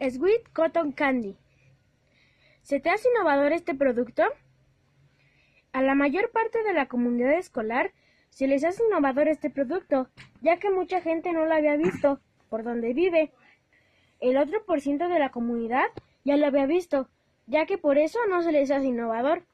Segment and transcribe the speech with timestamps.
[0.00, 1.36] Sweet Cotton Candy.
[2.62, 4.24] ¿Se te hace innovador este producto?
[5.72, 7.92] A la mayor parte de la comunidad escolar
[8.30, 10.08] se les hace innovador este producto,
[10.40, 12.20] ya que mucha gente no lo había visto
[12.50, 13.32] por donde vive.
[14.20, 15.86] El otro por ciento de la comunidad
[16.24, 17.08] ya lo había visto,
[17.46, 19.44] ya que por eso no se les hace innovador.